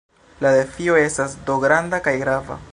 [0.45, 2.63] La defio estas do granda kaj grava.